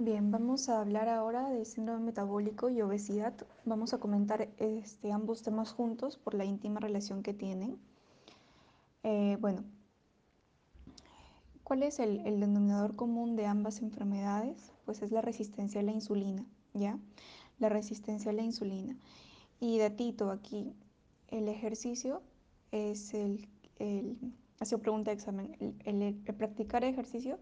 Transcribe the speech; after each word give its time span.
Bien, 0.00 0.30
vamos 0.30 0.68
a 0.68 0.80
hablar 0.80 1.08
ahora 1.08 1.50
de 1.50 1.64
síndrome 1.64 1.98
metabólico 2.04 2.70
y 2.70 2.80
obesidad. 2.80 3.34
Vamos 3.64 3.94
a 3.94 3.98
comentar 3.98 4.48
este, 4.58 5.10
ambos 5.10 5.42
temas 5.42 5.72
juntos 5.72 6.16
por 6.16 6.34
la 6.34 6.44
íntima 6.44 6.78
relación 6.78 7.24
que 7.24 7.34
tienen. 7.34 7.80
Eh, 9.02 9.36
bueno, 9.40 9.64
¿cuál 11.64 11.82
es 11.82 11.98
el, 11.98 12.20
el, 12.20 12.38
denominador 12.38 12.94
común 12.94 13.34
de 13.34 13.46
ambas 13.46 13.82
enfermedades? 13.82 14.72
Pues 14.84 15.02
es 15.02 15.10
la 15.10 15.20
resistencia 15.20 15.80
a 15.80 15.84
la 15.84 15.90
insulina, 15.90 16.46
¿ya? 16.74 16.96
La 17.58 17.68
resistencia 17.68 18.30
a 18.30 18.34
la 18.34 18.42
insulina. 18.42 18.96
Y 19.58 19.78
datito 19.78 20.30
aquí, 20.30 20.76
el 21.26 21.48
ejercicio 21.48 22.22
es 22.70 23.14
el, 23.14 23.48
el 23.80 24.16
ha 24.60 24.64
sido 24.64 24.78
pregunta 24.78 25.10
de 25.10 25.16
examen, 25.16 25.56
el, 25.84 26.02
el 26.02 26.14
practicar 26.36 26.84
ejercicio 26.84 27.40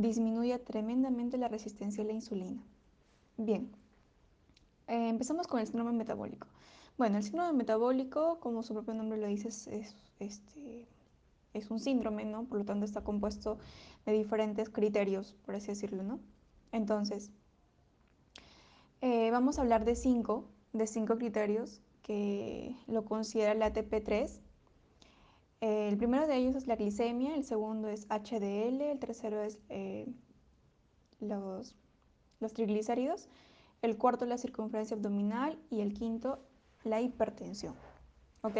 disminuye 0.00 0.58
tremendamente 0.58 1.38
la 1.38 1.48
resistencia 1.48 2.02
a 2.02 2.06
la 2.06 2.12
insulina. 2.12 2.62
Bien, 3.36 3.70
eh, 4.86 5.08
empezamos 5.08 5.46
con 5.46 5.60
el 5.60 5.66
síndrome 5.66 5.92
metabólico. 5.92 6.46
Bueno, 6.98 7.18
el 7.18 7.22
síndrome 7.22 7.52
metabólico, 7.52 8.38
como 8.40 8.62
su 8.62 8.74
propio 8.74 8.94
nombre 8.94 9.18
lo 9.18 9.26
dice, 9.26 9.48
es, 9.48 9.66
es, 9.68 9.94
este, 10.18 10.86
es 11.54 11.70
un 11.70 11.80
síndrome, 11.80 12.24
¿no? 12.24 12.44
Por 12.44 12.58
lo 12.58 12.64
tanto, 12.64 12.84
está 12.84 13.02
compuesto 13.02 13.58
de 14.06 14.12
diferentes 14.12 14.68
criterios, 14.68 15.34
por 15.44 15.54
así 15.54 15.68
decirlo, 15.68 16.02
¿no? 16.02 16.20
Entonces, 16.72 17.30
eh, 19.00 19.30
vamos 19.30 19.58
a 19.58 19.62
hablar 19.62 19.84
de 19.84 19.94
cinco, 19.96 20.44
de 20.72 20.86
cinco 20.86 21.16
criterios 21.16 21.80
que 22.02 22.76
lo 22.86 23.04
considera 23.04 23.52
el 23.52 23.62
ATP3 23.62 24.40
el 25.60 25.96
primero 25.96 26.26
de 26.26 26.36
ellos 26.36 26.54
es 26.54 26.66
la 26.66 26.76
glicemia, 26.76 27.34
el 27.34 27.44
segundo 27.44 27.88
es 27.88 28.06
HDL, 28.08 28.80
el 28.80 28.98
tercero 28.98 29.42
es 29.42 29.58
eh, 29.68 30.06
los, 31.20 31.74
los 32.40 32.52
triglicéridos, 32.54 33.28
el 33.82 33.98
cuarto 33.98 34.24
la 34.24 34.38
circunferencia 34.38 34.96
abdominal 34.96 35.58
y 35.70 35.80
el 35.80 35.92
quinto 35.92 36.38
la 36.84 37.00
hipertensión. 37.00 37.74
¿Ok? 38.42 38.56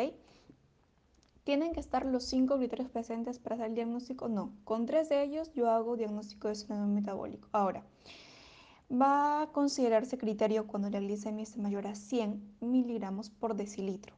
¿Tienen 1.45 1.73
que 1.73 1.81
estar 1.81 2.05
los 2.05 2.25
cinco 2.25 2.59
criterios 2.59 2.91
presentes 2.91 3.39
para 3.39 3.55
hacer 3.55 3.69
el 3.69 3.75
diagnóstico? 3.75 4.29
No. 4.29 4.53
Con 4.65 4.85
tres 4.85 5.09
de 5.09 5.23
ellos 5.23 5.51
yo 5.55 5.71
hago 5.71 5.97
diagnóstico 5.97 6.49
de 6.49 6.55
síndrome 6.55 6.93
metabólico. 6.93 7.49
Ahora, 7.53 7.83
va 8.93 9.43
a 9.43 9.53
considerarse 9.53 10.19
criterio 10.19 10.67
cuando 10.67 10.91
la 10.91 11.01
glicemia 11.01 11.45
esté 11.45 11.59
mayor 11.59 11.87
a 11.87 11.95
100 11.95 12.57
miligramos 12.61 13.31
por 13.31 13.55
decilitro. 13.55 14.15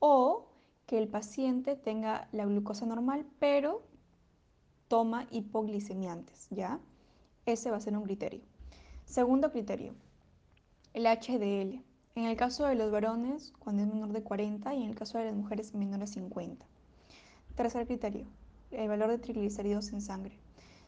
O 0.00 0.47
que 0.88 0.96
el 0.96 1.06
paciente 1.06 1.76
tenga 1.76 2.28
la 2.32 2.46
glucosa 2.46 2.86
normal, 2.86 3.26
pero 3.38 3.82
toma 4.88 5.26
hipoglicemiantes, 5.30 6.48
¿ya? 6.48 6.80
Ese 7.44 7.70
va 7.70 7.76
a 7.76 7.80
ser 7.82 7.94
un 7.94 8.04
criterio. 8.04 8.40
Segundo 9.04 9.52
criterio, 9.52 9.92
el 10.94 11.04
HDL. 11.04 11.84
En 12.14 12.24
el 12.24 12.36
caso 12.38 12.64
de 12.64 12.74
los 12.74 12.90
varones, 12.90 13.52
cuando 13.58 13.82
es 13.82 13.88
menor 13.88 14.14
de 14.14 14.22
40 14.22 14.74
y 14.74 14.82
en 14.82 14.88
el 14.88 14.96
caso 14.96 15.18
de 15.18 15.26
las 15.26 15.34
mujeres, 15.34 15.74
menor 15.74 16.00
de 16.00 16.06
50. 16.06 16.64
Tercer 17.54 17.86
criterio, 17.86 18.26
el 18.70 18.88
valor 18.88 19.10
de 19.10 19.18
triglicéridos 19.18 19.92
en 19.92 20.00
sangre. 20.00 20.38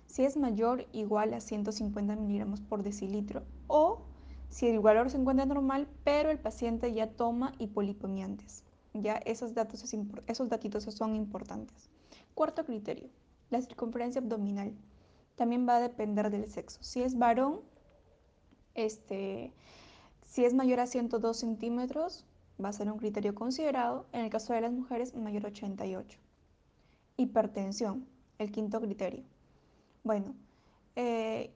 Si 0.07 0.25
es 0.25 0.39
mayor 0.39 0.87
igual 0.93 1.35
a 1.35 1.41
150 1.43 2.17
miligramos 2.17 2.63
por 2.63 2.83
decilitro 2.83 3.43
o 3.67 4.01
si 4.49 4.67
el 4.67 4.81
valor 4.81 5.11
se 5.11 5.19
encuentra 5.19 5.45
normal, 5.45 5.89
pero 6.05 6.31
el 6.31 6.39
paciente 6.39 6.91
ya 6.95 7.11
toma 7.11 7.53
hipolipomiantes. 7.59 8.65
Ya 8.95 9.15
esos 9.17 9.55
datos, 9.55 9.85
esos 10.27 10.49
datitos 10.49 10.85
son 10.85 11.15
importantes. 11.15 11.89
Cuarto 12.35 12.65
criterio, 12.65 13.09
la 13.51 13.61
circunferencia 13.61 14.21
abdominal. 14.21 14.73
También 15.37 15.67
va 15.69 15.77
a 15.77 15.81
depender 15.81 16.31
del 16.31 16.51
sexo. 16.51 16.83
Si 16.83 17.03
es 17.03 17.17
varón, 17.17 17.61
este, 18.75 19.53
si 20.27 20.45
es 20.45 20.55
mayor 20.55 20.81
a 20.81 20.87
102 20.87 21.37
centímetros, 21.37 22.25
va 22.63 22.71
a 22.71 22.73
ser 22.73 22.91
un 22.91 22.99
criterio 22.99 23.35
considerado. 23.35 24.07
En 24.13 24.21
el 24.25 24.31
caso 24.31 24.53
de 24.53 24.61
las 24.61 24.73
mujeres, 24.73 25.15
mayor 25.15 25.47
a 25.47 25.49
88. 25.49 26.19
Hipertensión, 27.17 28.07
el 28.39 28.51
quinto 28.51 28.81
criterio. 28.81 29.25
Bueno, 30.03 30.35
eh, 30.97 31.53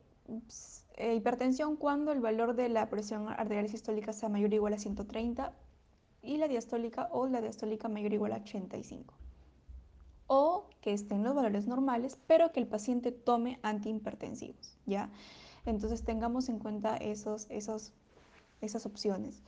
eh, 0.97 1.14
hipertensión 1.14 1.76
cuando 1.76 2.12
el 2.12 2.20
valor 2.20 2.54
de 2.54 2.69
la 2.69 2.88
presión 2.88 3.28
arterial 3.28 3.69
sistólica 3.69 4.12
sea 4.12 4.28
mayor 4.28 4.53
o 4.53 4.54
igual 4.54 4.75
a 4.75 4.78
130 4.78 5.53
y 6.24 6.36
la 6.36 6.48
diastólica 6.48 7.08
o 7.12 7.26
la 7.26 7.40
diastólica 7.40 7.88
mayor 7.88 8.12
igual 8.12 8.32
a 8.32 8.36
85. 8.36 9.14
O 10.26 10.66
que 10.80 10.92
estén 10.92 11.22
los 11.22 11.34
valores 11.34 11.66
normales, 11.66 12.18
pero 12.26 12.52
que 12.52 12.60
el 12.60 12.66
paciente 12.66 13.12
tome 13.12 13.58
antihipertensivos, 13.62 14.76
¿ya? 14.86 15.10
Entonces 15.66 16.02
tengamos 16.04 16.48
en 16.48 16.58
cuenta 16.58 16.96
esos, 16.96 17.46
esos, 17.50 17.92
esas 18.60 18.86
opciones. 18.86 19.42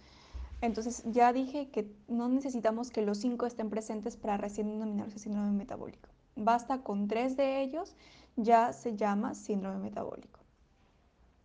Entonces 0.61 1.03
ya 1.07 1.33
dije 1.33 1.69
que 1.69 1.91
no 2.09 2.29
necesitamos 2.29 2.91
que 2.91 3.03
los 3.03 3.19
cinco 3.19 3.47
estén 3.47 3.69
presentes 3.69 4.17
para 4.17 4.37
recién 4.37 4.69
denominarse 4.69 5.19
síndrome 5.19 5.53
metabólico. 5.53 6.09
Basta 6.35 6.83
con 6.83 7.09
tres 7.09 7.37
de 7.37 7.63
ellos, 7.63 7.95
ya 8.37 8.73
se 8.73 8.97
llama 8.97 9.35
síndrome 9.35 9.79
metabólico. 9.79 10.41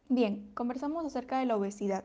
Bien, 0.07 0.49
conversamos 0.53 1.05
acerca 1.05 1.39
de 1.39 1.45
la 1.45 1.55
obesidad. 1.55 2.03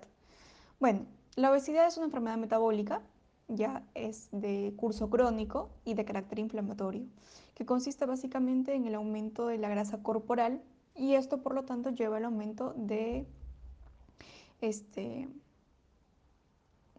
Bueno, 0.78 1.06
la 1.36 1.50
obesidad 1.50 1.86
es 1.86 1.96
una 1.96 2.06
enfermedad 2.06 2.36
metabólica 2.36 3.02
ya 3.48 3.84
es 3.94 4.28
de 4.32 4.74
curso 4.76 5.08
crónico 5.08 5.70
y 5.84 5.94
de 5.94 6.04
carácter 6.04 6.38
inflamatorio, 6.38 7.06
que 7.54 7.64
consiste 7.64 8.06
básicamente 8.06 8.74
en 8.74 8.86
el 8.86 8.94
aumento 8.94 9.46
de 9.46 9.58
la 9.58 9.68
grasa 9.68 10.02
corporal 10.02 10.62
y 10.94 11.14
esto 11.14 11.42
por 11.42 11.54
lo 11.54 11.64
tanto 11.64 11.90
lleva 11.90 12.16
al 12.16 12.24
aumento 12.24 12.74
de 12.76 13.26
este 14.60 15.28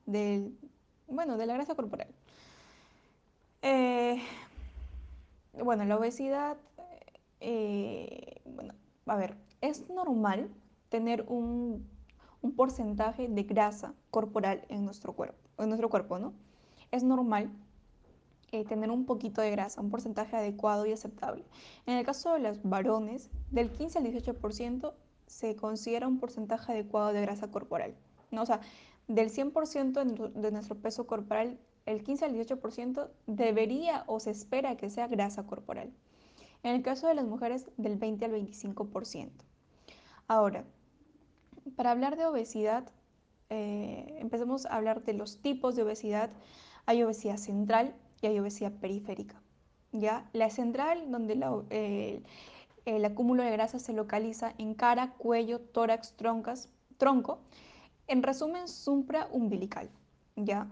del 0.06 0.58
bueno 1.08 1.38
de 1.38 1.46
la 1.46 1.54
grasa 1.54 1.76
corporal. 1.76 2.08
Eh, 3.62 4.22
bueno, 5.64 5.84
la 5.86 5.98
obesidad, 5.98 6.58
eh, 7.40 8.42
bueno, 8.46 8.74
a 9.08 9.16
ver, 9.16 9.36
es 9.62 9.90
normal 9.90 10.50
tener 10.90 11.26
un 11.28 11.88
un 12.48 12.56
porcentaje 12.56 13.28
de 13.28 13.44
grasa 13.44 13.94
corporal 14.10 14.64
en 14.70 14.86
nuestro 14.86 15.12
cuerpo, 15.14 15.38
en 15.58 15.68
nuestro 15.68 15.90
cuerpo 15.90 16.18
¿no? 16.18 16.34
Es 16.92 17.04
normal 17.04 17.52
eh, 18.54 18.64
tener 18.64 18.90
un 18.90 19.06
poquito 19.06 19.42
de 19.42 19.52
grasa, 19.52 19.82
un 19.82 19.90
porcentaje 19.90 20.38
adecuado 20.38 20.86
y 20.86 20.94
aceptable. 20.94 21.44
En 21.86 21.98
el 21.98 22.06
caso 22.06 22.34
de 22.34 22.40
los 22.40 22.64
varones, 22.64 23.30
del 23.52 23.70
15 23.70 24.00
al 24.00 24.06
18% 24.06 24.94
se 25.26 25.58
considera 25.58 26.08
un 26.08 26.20
porcentaje 26.20 26.72
adecuado 26.72 27.12
de 27.12 27.22
grasa 27.22 27.52
corporal. 27.52 27.94
¿no? 28.32 28.44
O 28.44 28.46
sea, 28.46 28.62
del 29.10 29.30
100% 29.30 30.32
de 30.34 30.52
nuestro 30.52 30.76
peso 30.76 31.06
corporal, 31.06 31.60
el 31.86 32.04
15 32.04 32.26
al 32.26 32.34
18% 32.34 33.10
debería 33.26 34.06
o 34.08 34.22
se 34.22 34.32
espera 34.32 34.78
que 34.78 34.90
sea 34.90 35.08
grasa 35.08 35.46
corporal. 35.46 35.92
En 36.64 36.74
el 36.74 36.82
caso 36.82 37.08
de 37.08 37.16
las 37.16 37.26
mujeres, 37.26 37.70
del 37.76 37.98
20 37.98 38.24
al 38.24 38.32
25%. 38.32 39.32
Ahora, 40.30 40.64
para 41.76 41.92
hablar 41.92 42.18
de 42.18 42.26
obesidad, 42.26 42.90
eh, 43.50 44.18
empecemos 44.20 44.66
a 44.66 44.76
hablar 44.76 45.04
de 45.04 45.14
los 45.14 45.42
tipos 45.42 45.76
de 45.76 45.84
obesidad. 45.84 46.30
Hay 46.86 47.04
obesidad 47.04 47.38
central 47.38 47.96
y 48.22 48.28
hay 48.28 48.40
obesidad 48.40 48.74
periférica. 48.74 49.42
¿ya? 49.92 50.30
La 50.34 50.50
central, 50.50 51.12
donde 51.12 51.34
el 52.86 53.06
acúmulo 53.06 53.44
de 53.44 53.52
grasa 53.52 53.80
se 53.80 53.94
localiza 53.94 54.54
en 54.58 54.74
cara, 54.74 55.14
cuello, 55.18 55.60
tórax, 55.60 56.14
troncas, 56.14 56.70
tronco. 56.98 57.40
En 58.08 58.24
resumen, 58.24 58.68
supraumbilical. 58.68 59.90
¿ya? 60.36 60.68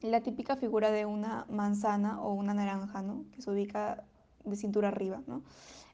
La 0.00 0.20
típica 0.22 0.56
figura 0.56 0.90
de 0.90 1.06
una 1.06 1.46
manzana 1.48 2.20
o 2.22 2.32
una 2.32 2.54
naranja, 2.54 3.02
¿no? 3.02 3.24
que 3.32 3.42
se 3.42 3.50
ubica 3.50 4.04
de 4.44 4.56
cintura 4.56 4.88
arriba. 4.88 5.22
¿no? 5.26 5.42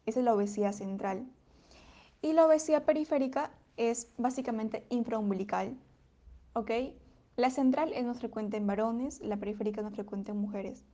Esa 0.06 0.20
es 0.20 0.24
la 0.24 0.34
obesidad 0.34 0.72
central. 0.72 1.26
Y 2.22 2.32
la 2.32 2.46
obesidad 2.46 2.84
periférica 2.84 3.50
es 3.76 4.09
básicamente 4.19 4.85
infraumbilical, 4.88 5.76
¿ok? 6.55 6.71
La 7.37 7.50
central 7.50 7.93
es 7.93 8.05
más 8.05 8.19
frecuente 8.19 8.56
en 8.56 8.67
varones, 8.67 9.21
la 9.21 9.37
periférica 9.37 9.81
es 9.81 9.85
más 9.85 9.94
frecuente 9.94 10.31
en 10.31 10.38
mujeres. 10.38 10.85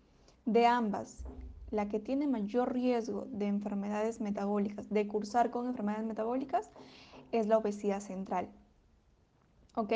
De 0.47 0.67
ambas, 0.67 1.25
la 1.71 1.89
que 1.89 2.01
tiene 2.01 2.27
mayor 2.27 2.73
riesgo 2.73 3.27
de 3.31 3.47
enfermedades 3.47 4.21
metabólicas, 4.21 4.89
de 4.89 5.07
cursar 5.07 5.51
con 5.51 5.67
enfermedades 5.67 6.07
metabólicas, 6.07 6.71
es 7.31 7.47
la 7.47 7.59
obesidad 7.59 8.01
central. 8.01 8.49
¿Ok? 9.75 9.93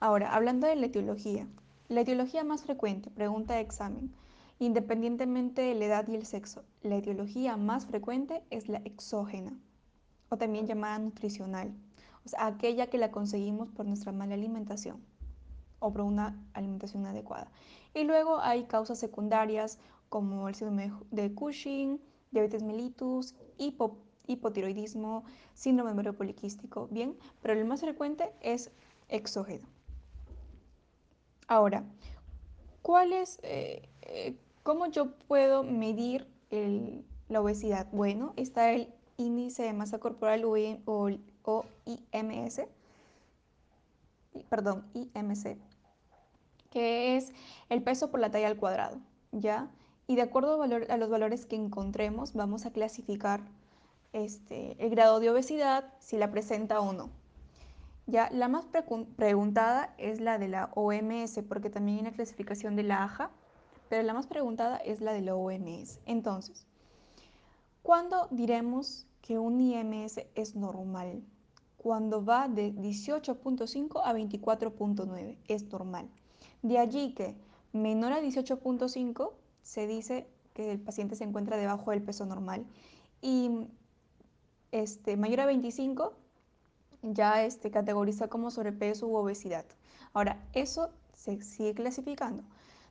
Ahora, 0.00 0.34
hablando 0.34 0.66
de 0.66 0.76
la 0.76 0.86
etiología. 0.86 1.46
La 1.88 2.00
etiología 2.00 2.44
más 2.44 2.62
frecuente, 2.62 3.10
pregunta 3.10 3.54
de 3.54 3.60
examen, 3.60 4.14
independientemente 4.58 5.62
de 5.62 5.74
la 5.74 5.84
edad 5.84 6.08
y 6.08 6.14
el 6.14 6.26
sexo, 6.26 6.64
la 6.82 6.96
etiología 6.96 7.56
más 7.56 7.86
frecuente 7.86 8.42
es 8.50 8.68
la 8.68 8.78
exógena, 8.84 9.58
o 10.28 10.36
también 10.36 10.66
llamada 10.66 10.98
nutricional 10.98 11.74
aquella 12.38 12.88
que 12.88 12.98
la 12.98 13.10
conseguimos 13.10 13.68
por 13.70 13.86
nuestra 13.86 14.12
mala 14.12 14.34
alimentación 14.34 15.02
o 15.78 15.92
por 15.92 16.02
una 16.02 16.36
alimentación 16.54 17.06
adecuada. 17.06 17.50
Y 17.94 18.04
luego 18.04 18.40
hay 18.40 18.64
causas 18.64 18.98
secundarias 18.98 19.78
como 20.08 20.48
el 20.48 20.54
síndrome 20.54 20.92
de 21.10 21.34
Cushing, 21.34 22.00
diabetes 22.30 22.62
mellitus, 22.62 23.34
hipotiroidismo, 24.26 25.24
síndrome 25.54 26.02
de 26.02 26.12
poliquístico, 26.12 26.88
¿bien? 26.90 27.16
Pero 27.42 27.54
el 27.54 27.64
más 27.64 27.80
frecuente 27.80 28.32
es 28.40 28.70
exógeno. 29.08 29.66
Ahora, 31.46 31.84
¿cuál 32.82 33.12
es, 33.12 33.38
eh, 33.42 33.88
eh, 34.02 34.36
cómo 34.62 34.86
yo 34.86 35.12
puedo 35.26 35.64
medir 35.64 36.26
la 37.28 37.40
obesidad? 37.40 37.88
Bueno, 37.90 38.34
está 38.36 38.72
el 38.72 38.92
índice 39.16 39.62
de 39.62 39.72
masa 39.72 39.98
corporal 39.98 40.44
o, 40.44 41.08
o 41.48 41.64
IMS, 41.86 42.60
perdón, 44.50 44.84
IMC, 44.92 45.56
que 46.70 47.16
es 47.16 47.32
el 47.70 47.82
peso 47.82 48.10
por 48.10 48.20
la 48.20 48.30
talla 48.30 48.48
al 48.48 48.58
cuadrado, 48.58 48.98
¿ya? 49.32 49.70
Y 50.06 50.16
de 50.16 50.22
acuerdo 50.22 50.62
a 50.62 50.96
los 50.98 51.08
valores 51.08 51.46
que 51.46 51.56
encontremos, 51.56 52.34
vamos 52.34 52.66
a 52.66 52.70
clasificar 52.70 53.40
este, 54.12 54.76
el 54.78 54.90
grado 54.90 55.20
de 55.20 55.30
obesidad, 55.30 55.94
si 56.00 56.18
la 56.18 56.30
presenta 56.30 56.80
o 56.80 56.92
no. 56.92 57.08
Ya, 58.06 58.28
la 58.30 58.48
más 58.48 58.66
preguntada 59.16 59.94
es 59.96 60.20
la 60.20 60.38
de 60.38 60.48
la 60.48 60.70
OMS, 60.74 61.40
porque 61.48 61.70
también 61.70 61.96
hay 61.96 62.02
una 62.02 62.12
clasificación 62.12 62.76
de 62.76 62.82
la 62.82 63.04
AJA, 63.04 63.30
pero 63.88 64.02
la 64.02 64.12
más 64.12 64.26
preguntada 64.26 64.76
es 64.76 65.00
la 65.00 65.14
de 65.14 65.22
la 65.22 65.34
OMS. 65.34 66.00
Entonces, 66.04 66.66
¿cuándo 67.82 68.28
diremos 68.30 69.06
que 69.22 69.38
un 69.38 69.60
IMS 69.60 70.20
es 70.34 70.54
normal? 70.54 71.22
Cuando 71.78 72.24
va 72.24 72.48
de 72.48 72.74
18.5 72.74 74.02
a 74.04 74.12
24.9, 74.12 75.36
es 75.48 75.64
normal. 75.72 76.08
De 76.62 76.78
allí 76.78 77.14
que 77.14 77.34
menor 77.72 78.12
a 78.12 78.20
18.5 78.20 79.32
se 79.62 79.86
dice 79.86 80.26
que 80.54 80.72
el 80.72 80.80
paciente 80.80 81.16
se 81.16 81.24
encuentra 81.24 81.56
debajo 81.56 81.92
del 81.92 82.02
peso 82.02 82.26
normal 82.26 82.66
y 83.22 83.68
este, 84.72 85.16
mayor 85.16 85.40
a 85.40 85.46
25 85.46 86.12
ya 87.02 87.44
este, 87.44 87.70
categoriza 87.70 88.28
como 88.28 88.50
sobrepeso 88.50 89.06
u 89.06 89.16
obesidad. 89.16 89.64
Ahora, 90.12 90.44
eso 90.52 90.90
se 91.14 91.40
sigue 91.42 91.74
clasificando. 91.74 92.42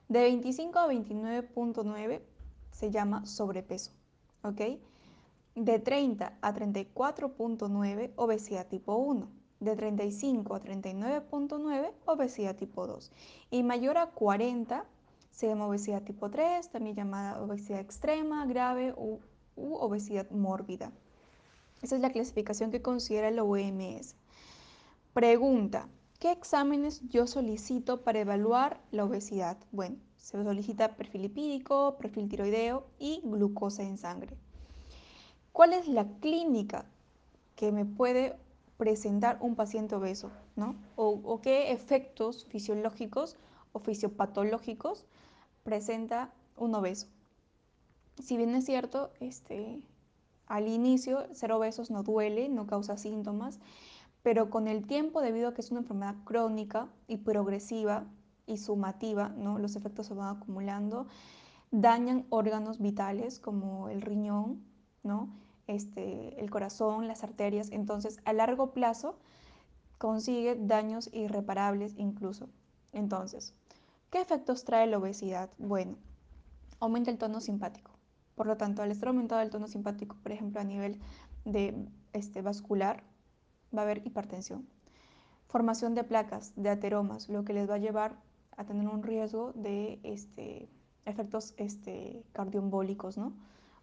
De 0.07 0.21
25 0.21 0.79
a 0.79 0.87
29.9 0.87 2.21
se 2.71 2.91
llama 2.91 3.25
sobrepeso, 3.25 3.91
¿ok? 4.43 4.61
De 5.57 5.79
30 5.79 6.37
a 6.39 6.53
34.9, 6.53 8.11
obesidad 8.15 8.67
tipo 8.67 8.95
1 8.95 9.27
de 9.59 9.75
35 9.75 10.53
a 10.53 10.61
39.9, 10.61 11.93
obesidad 12.05 12.55
tipo 12.55 12.85
2. 12.85 13.11
Y 13.49 13.63
mayor 13.63 13.97
a 13.97 14.11
40 14.11 14.85
se 15.31 15.47
llama 15.47 15.65
obesidad 15.65 16.03
tipo 16.03 16.29
3, 16.29 16.69
también 16.69 16.95
llamada 16.95 17.41
obesidad 17.41 17.79
extrema, 17.79 18.45
grave 18.45 18.93
u, 18.95 19.19
obesidad 19.55 20.29
mórbida. 20.29 20.91
Esa 21.81 21.95
es 21.95 22.01
la 22.01 22.11
clasificación 22.11 22.69
que 22.69 22.83
considera 22.83 23.31
la 23.31 23.43
OMS. 23.43 24.15
Pregunta, 25.15 25.89
¿qué 26.19 26.33
exámenes 26.33 27.01
yo 27.09 27.25
solicito 27.25 28.03
para 28.03 28.19
evaluar 28.19 28.79
la 28.91 29.05
obesidad? 29.05 29.57
Bueno, 29.71 29.95
se 30.17 30.43
solicita 30.43 30.95
perfil 30.95 31.23
lipídico, 31.23 31.97
perfil 31.97 32.29
tiroideo 32.29 32.85
y 32.99 33.21
glucosa 33.23 33.81
en 33.81 33.97
sangre. 33.97 34.37
¿Cuál 35.57 35.73
es 35.73 35.87
la 35.87 36.05
clínica 36.19 36.85
que 37.55 37.71
me 37.71 37.83
puede 37.83 38.37
presentar 38.77 39.39
un 39.41 39.55
paciente 39.55 39.95
obeso, 39.95 40.29
¿no? 40.55 40.75
O, 40.95 41.41
qué 41.41 41.71
efectos 41.71 42.45
fisiológicos 42.45 43.37
o 43.71 43.79
fisiopatológicos 43.79 45.07
presenta 45.63 46.31
un 46.57 46.75
obeso. 46.75 47.07
Si 48.21 48.37
bien 48.37 48.53
es 48.53 48.65
cierto, 48.65 49.09
este, 49.19 49.81
al 50.45 50.67
inicio 50.67 51.25
ser 51.33 51.51
obesos 51.51 51.89
no 51.89 52.03
duele, 52.03 52.49
no 52.49 52.67
causa 52.67 52.95
síntomas, 52.95 53.59
pero 54.21 54.51
con 54.51 54.67
el 54.67 54.85
tiempo, 54.85 55.21
debido 55.21 55.47
a 55.47 55.53
que 55.55 55.61
es 55.61 55.71
una 55.71 55.79
enfermedad 55.79 56.17
crónica 56.23 56.87
y 57.07 57.17
progresiva 57.17 58.05
y 58.45 58.59
sumativa, 58.59 59.29
¿no? 59.29 59.57
los 59.57 59.75
efectos 59.75 60.05
se 60.05 60.13
van 60.13 60.37
acumulando, 60.37 61.07
dañan 61.71 62.27
órganos 62.29 62.77
vitales 62.77 63.39
como 63.39 63.89
el 63.89 64.03
riñón, 64.03 64.63
¿no? 65.01 65.46
Este, 65.67 66.39
el 66.39 66.49
corazón, 66.49 67.07
las 67.07 67.23
arterias, 67.23 67.71
entonces 67.71 68.19
a 68.25 68.33
largo 68.33 68.71
plazo 68.71 69.17
consigue 69.97 70.55
daños 70.55 71.09
irreparables 71.13 71.93
incluso. 71.97 72.49
Entonces, 72.93 73.53
¿qué 74.09 74.21
efectos 74.21 74.63
trae 74.63 74.87
la 74.87 74.97
obesidad? 74.97 75.49
Bueno, 75.57 75.97
aumenta 76.79 77.11
el 77.11 77.17
tono 77.17 77.41
simpático. 77.41 77.91
Por 78.35 78.47
lo 78.47 78.57
tanto, 78.57 78.81
al 78.81 78.91
estar 78.91 79.09
aumentado 79.09 79.41
el 79.41 79.49
tono 79.49 79.67
simpático, 79.67 80.15
por 80.21 80.31
ejemplo, 80.31 80.61
a 80.61 80.63
nivel 80.63 80.99
de, 81.43 81.87
este, 82.13 82.41
vascular, 82.41 83.03
va 83.75 83.81
a 83.81 83.85
haber 83.85 84.05
hipertensión. 84.05 84.67
Formación 85.47 85.95
de 85.95 86.03
placas, 86.03 86.53
de 86.55 86.69
ateromas, 86.69 87.29
lo 87.29 87.43
que 87.43 87.53
les 87.53 87.69
va 87.69 87.75
a 87.75 87.79
llevar 87.79 88.15
a 88.55 88.65
tener 88.65 88.87
un 88.87 89.01
riesgo 89.01 89.53
de 89.53 89.99
este, 90.03 90.69
efectos 91.05 91.53
este, 91.57 92.23
cardioembólicos, 92.33 93.17
¿no? 93.17 93.33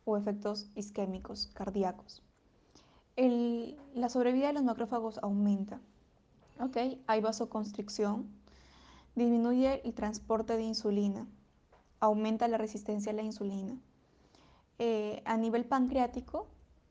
O 0.05 0.17
efectos 0.17 0.71
isquémicos 0.75 1.51
cardíacos. 1.55 2.23
la 3.17 4.09
sobrevida 4.09 4.49
de 4.49 4.55
los 4.55 4.65
macrófagos 4.65 5.19
aumenta. 5.23 5.81
¿okay? 6.61 7.03
Hay 7.07 7.21
vasoconstricción, 7.21 8.29
disminuye 9.15 9.81
el 9.85 9.95
transporte 9.95 10.57
de 10.57 10.63
insulina, 10.63 11.27
aumenta 12.01 12.49
la 12.49 12.59
resistencia 12.59 13.13
a 13.13 13.15
la 13.15 13.23
insulina. 13.23 13.79
Eh, 14.79 15.23
a 15.25 15.37
nivel 15.37 15.65
pancreático, 15.65 16.49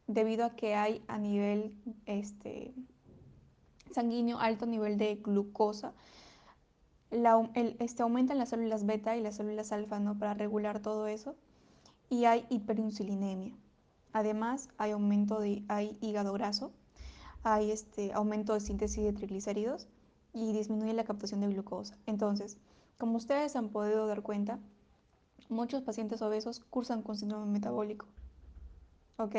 debido 0.08 0.46
a 0.46 0.56
que 0.56 0.76
hay 0.76 1.04
a 1.08 1.18
nivel 1.18 1.76
este, 2.06 2.74
sanguíneo 3.92 4.40
alto 4.40 4.66
nivel 4.66 4.98
de 4.98 5.16
glucosa, 5.16 5.94
este, 7.80 8.02
aumentan 8.02 8.38
las 8.38 8.50
células 8.50 8.86
beta 8.86 9.16
y 9.18 9.22
las 9.22 9.36
células 9.36 9.72
alfa 9.72 10.00
¿no? 10.00 10.18
para 10.18 10.34
regular 10.34 10.80
todo 10.80 11.08
eso 11.08 11.36
y 12.10 12.26
hay 12.26 12.46
hiperinsulinemia. 12.50 13.56
Además, 14.12 14.70
hay 14.78 14.92
aumento 14.92 15.40
de 15.40 15.64
hay 15.68 15.98
hígado 16.02 16.34
graso, 16.34 16.72
hay 17.44 17.72
este 17.72 18.14
aumento 18.14 18.54
de 18.54 18.60
síntesis 18.60 19.04
de 19.04 19.14
triglicéridos 19.14 19.88
y 20.34 20.54
disminuye 20.54 20.94
la 20.94 21.04
captación 21.04 21.42
de 21.42 21.48
glucosa. 21.48 21.98
Entonces, 22.06 22.58
como 22.98 23.18
ustedes 23.18 23.56
han 23.56 23.70
podido 23.70 24.08
dar 24.08 24.22
cuenta, 24.22 24.60
muchos 25.50 25.82
pacientes 25.82 26.22
obesos 26.22 26.60
cursan 26.60 27.02
con 27.02 27.18
síndrome 27.18 27.52
metabólico. 27.52 28.06
¿Ok? 29.18 29.36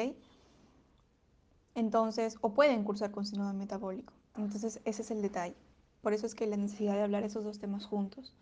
Entonces, 1.74 2.36
o 2.40 2.54
pueden 2.54 2.84
cursar 2.84 3.10
con 3.10 3.24
síndrome 3.24 3.54
metabólico. 3.54 4.12
Entonces, 4.36 4.80
ese 4.84 5.02
es 5.02 5.10
el 5.10 5.22
detalle. 5.22 5.56
Por 6.02 6.12
eso 6.12 6.26
es 6.26 6.34
que 6.34 6.46
la 6.46 6.56
necesidad 6.56 6.94
de 6.94 7.02
hablar 7.02 7.24
esos 7.24 7.44
dos 7.44 7.58
temas 7.58 7.86
juntos. 7.86 8.34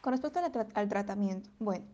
Con 0.00 0.12
respecto 0.12 0.40
al 0.74 0.88
tratamiento, 0.88 1.50
bueno, 1.58 1.84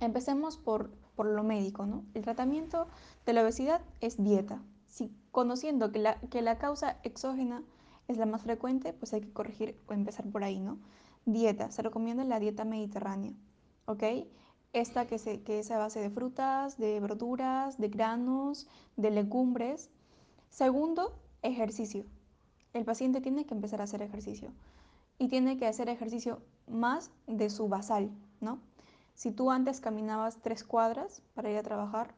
Empecemos 0.00 0.56
por, 0.56 0.90
lo 1.16 1.44
médico, 1.44 1.86
¿no? 1.86 2.04
El 2.14 2.22
tratamiento 2.22 2.88
de 3.26 3.32
la 3.32 3.42
obesidad 3.42 3.80
es 4.00 4.22
dieta. 4.22 4.60
Si 4.88 5.14
conociendo 5.30 5.92
que 5.92 6.00
la, 6.00 6.18
que 6.20 6.42
la 6.42 6.58
causa 6.58 6.98
exógena 7.04 7.62
es 8.08 8.18
la 8.18 8.26
más 8.26 8.42
frecuente, 8.42 8.92
pues 8.92 9.12
hay 9.12 9.20
que 9.20 9.32
corregir 9.32 9.78
o 9.86 9.92
empezar 9.92 10.26
por 10.26 10.42
ahí, 10.42 10.58
¿no? 10.58 10.78
Dieta. 11.24 11.70
Se 11.70 11.82
recomienda 11.82 12.24
la 12.24 12.40
dieta 12.40 12.64
mediterránea, 12.64 13.32
¿ok? 13.86 14.02
Esta 14.72 15.06
que, 15.06 15.18
se, 15.18 15.42
que 15.42 15.60
es 15.60 15.70
a 15.70 15.78
base 15.78 16.00
de 16.00 16.10
frutas, 16.10 16.78
de 16.78 16.98
verduras, 16.98 17.78
de 17.78 17.88
granos, 17.88 18.66
de 18.96 19.10
legumbres. 19.10 19.90
Segundo, 20.50 21.14
ejercicio. 21.42 22.04
El 22.72 22.84
paciente 22.84 23.20
tiene 23.20 23.44
que 23.44 23.54
empezar 23.54 23.80
a 23.80 23.84
hacer 23.84 24.02
ejercicio 24.02 24.50
y 25.18 25.28
tiene 25.28 25.56
que 25.56 25.66
hacer 25.66 25.88
ejercicio 25.88 26.42
más 26.66 27.10
de 27.26 27.50
su 27.50 27.68
basal, 27.68 28.10
¿no? 28.40 28.60
Si 29.14 29.30
tú 29.30 29.50
antes 29.50 29.80
caminabas 29.80 30.40
tres 30.42 30.64
cuadras 30.64 31.22
para 31.34 31.50
ir 31.50 31.58
a 31.58 31.62
trabajar 31.62 32.14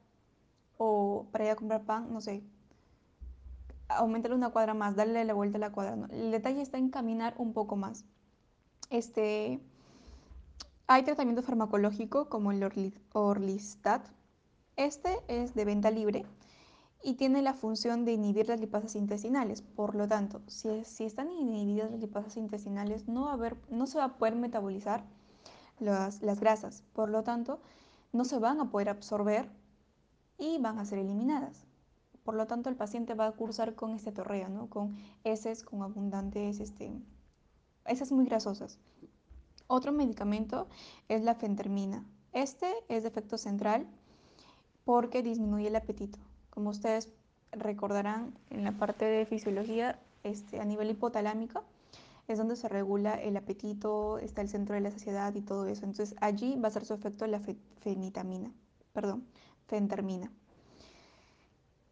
o 0.78 1.26
para 1.32 1.44
ir 1.44 1.50
a 1.50 1.56
comprar 1.56 1.84
pan, 1.84 2.12
no 2.12 2.20
sé, 2.20 2.42
aumentale 3.88 4.34
una 4.34 4.50
cuadra 4.50 4.74
más, 4.74 4.96
darle 4.96 5.24
la 5.24 5.34
vuelta 5.34 5.58
a 5.58 5.60
la 5.60 5.72
cuadra. 5.72 6.08
El 6.10 6.30
detalle 6.30 6.62
está 6.62 6.78
en 6.78 6.90
caminar 6.90 7.34
un 7.38 7.52
poco 7.52 7.76
más. 7.76 8.04
Este, 8.90 9.60
hay 10.86 11.02
tratamiento 11.02 11.42
farmacológico 11.42 12.28
como 12.28 12.52
el 12.52 12.62
Orlistat. 13.12 14.06
Este 14.76 15.18
es 15.28 15.54
de 15.54 15.64
venta 15.64 15.90
libre 15.90 16.26
y 17.02 17.14
tiene 17.14 17.42
la 17.42 17.54
función 17.54 18.04
de 18.04 18.12
inhibir 18.12 18.48
las 18.48 18.60
lipasas 18.60 18.96
intestinales. 18.96 19.62
Por 19.62 19.94
lo 19.94 20.08
tanto, 20.08 20.42
si, 20.46 20.84
si 20.84 21.04
están 21.04 21.30
inhibidas 21.30 21.90
las 21.90 22.00
lipasas 22.00 22.36
intestinales, 22.36 23.06
no, 23.06 23.26
va 23.26 23.30
a 23.30 23.34
haber, 23.34 23.56
no 23.70 23.86
se 23.86 23.98
va 23.98 24.04
a 24.04 24.16
poder 24.16 24.36
metabolizar 24.36 25.04
las, 25.78 26.20
grasas. 26.40 26.82
Por 26.92 27.08
lo 27.08 27.22
tanto, 27.22 27.60
no 28.12 28.24
se 28.24 28.38
van 28.38 28.60
a 28.60 28.70
poder 28.70 28.88
absorber 28.88 29.48
y 30.38 30.58
van 30.58 30.78
a 30.78 30.84
ser 30.84 30.98
eliminadas. 30.98 31.64
Por 32.24 32.34
lo 32.34 32.46
tanto, 32.46 32.70
el 32.70 32.76
paciente 32.76 33.14
va 33.14 33.26
a 33.26 33.32
cursar 33.32 33.74
con 33.74 33.90
este 33.92 34.12
torreo, 34.12 34.48
¿no? 34.48 34.68
con 34.68 34.96
heces, 35.24 35.62
con 35.62 35.82
abundantes 35.82 36.60
este, 36.60 36.92
heces 37.84 38.12
muy 38.12 38.24
grasosas. 38.24 38.78
Otro 39.66 39.92
medicamento 39.92 40.68
es 41.08 41.22
la 41.22 41.34
fentermina. 41.34 42.04
Este 42.32 42.72
es 42.88 43.02
de 43.02 43.08
efecto 43.08 43.38
central 43.38 43.86
porque 44.84 45.22
disminuye 45.22 45.68
el 45.68 45.76
apetito. 45.76 46.18
Como 46.50 46.70
ustedes 46.70 47.12
recordarán 47.52 48.34
en 48.50 48.64
la 48.64 48.72
parte 48.72 49.04
de 49.04 49.26
fisiología, 49.26 49.98
este, 50.22 50.60
a 50.60 50.64
nivel 50.64 50.90
hipotalámico, 50.90 51.64
es 52.28 52.38
donde 52.38 52.56
se 52.56 52.68
regula 52.68 53.14
el 53.14 53.36
apetito, 53.36 54.18
está 54.18 54.40
el 54.40 54.48
centro 54.48 54.74
de 54.74 54.80
la 54.80 54.90
saciedad 54.90 55.34
y 55.34 55.42
todo 55.42 55.66
eso. 55.66 55.84
Entonces 55.84 56.14
allí 56.20 56.56
va 56.56 56.68
a 56.68 56.72
ser 56.72 56.84
su 56.84 56.94
efecto 56.94 57.26
la 57.26 57.40
fenitamina, 57.80 58.52
perdón, 58.92 59.26
fentermina. 59.66 60.30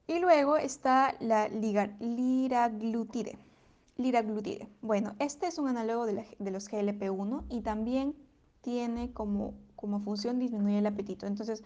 Y 0.06 0.18
luego 0.18 0.56
está 0.56 1.14
la 1.20 1.48
liraglutide. 1.48 3.38
Liraglutide. 3.96 4.68
Bueno, 4.80 5.14
este 5.18 5.46
es 5.46 5.58
un 5.58 5.68
análogo 5.68 6.06
de, 6.06 6.26
los 6.50 6.70
GLP-1 6.70 7.44
y 7.50 7.60
también 7.60 8.14
tiene 8.62 9.12
como, 9.12 9.54
como 9.76 10.00
función 10.00 10.38
disminuir 10.38 10.78
el 10.78 10.86
apetito. 10.86 11.26
Entonces, 11.26 11.62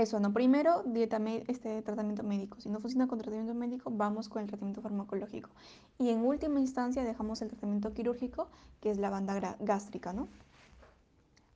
eso, 0.00 0.20
no. 0.20 0.32
Primero, 0.32 0.82
dieta 0.84 1.20
este 1.46 1.82
tratamiento 1.82 2.22
médico. 2.22 2.60
Si 2.60 2.68
no 2.68 2.80
funciona 2.80 3.06
con 3.06 3.18
tratamiento 3.18 3.54
médico, 3.54 3.90
vamos 3.90 4.28
con 4.28 4.42
el 4.42 4.48
tratamiento 4.48 4.80
farmacológico. 4.80 5.50
Y 5.98 6.10
en 6.10 6.24
última 6.24 6.60
instancia, 6.60 7.04
dejamos 7.04 7.42
el 7.42 7.48
tratamiento 7.48 7.92
quirúrgico, 7.92 8.48
que 8.80 8.90
es 8.90 8.98
la 8.98 9.10
banda 9.10 9.56
gástrica, 9.60 10.12
¿no? 10.12 10.28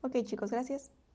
Ok, 0.02 0.22
chicos, 0.24 0.50
gracias. 0.50 0.90